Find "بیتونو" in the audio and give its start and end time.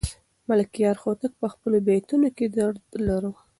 1.87-2.29